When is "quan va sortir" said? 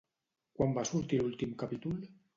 0.59-1.19